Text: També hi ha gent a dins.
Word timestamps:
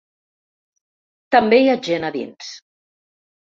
També 1.37 1.61
hi 1.65 1.71
ha 1.75 1.77
gent 1.91 2.09
a 2.11 2.13
dins. 2.19 2.51